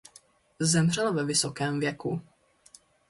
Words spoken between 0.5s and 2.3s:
Zemřel ve vysokém věku.